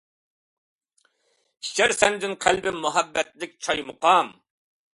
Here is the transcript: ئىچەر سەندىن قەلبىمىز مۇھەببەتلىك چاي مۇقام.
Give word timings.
ئىچەر 1.67 1.93
سەندىن 1.97 2.35
قەلبىمىز 2.47 2.83
مۇھەببەتلىك 2.89 3.57
چاي 3.69 3.87
مۇقام. 3.93 4.35